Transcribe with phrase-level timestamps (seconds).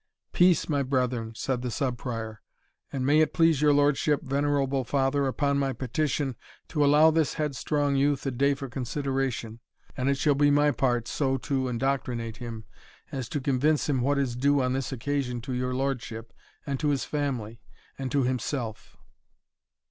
[0.33, 2.41] "Peace, my brethren," said the Sub Prior;
[2.91, 6.35] "and may it please your lordship, venerable father, upon my petition,
[6.69, 9.59] to allow this headstrong youth a day for consideration,
[9.95, 12.63] and it shall be my part so to indoctrinate him,
[13.11, 16.33] as to convince him what is due on this occasion to your lordship,
[16.65, 17.61] and to his family,
[17.99, 18.97] and to himself."